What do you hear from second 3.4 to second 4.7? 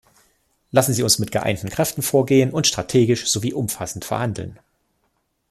umfassend verhandeln.